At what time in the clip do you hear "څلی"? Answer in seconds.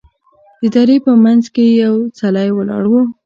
2.19-2.49